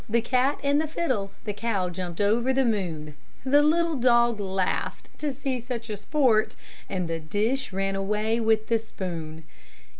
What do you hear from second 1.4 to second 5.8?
The cow jumped over the moon; The little dog laughed To see